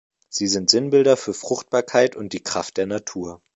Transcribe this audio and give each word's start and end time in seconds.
Sie 0.29 0.47
sind 0.47 0.71
Sinnbilder 0.71 1.15
für 1.15 1.35
Fruchtbarkeit 1.35 2.15
und 2.15 2.33
die 2.33 2.41
Kraft 2.41 2.77
der 2.77 2.87
Natur. 2.87 3.39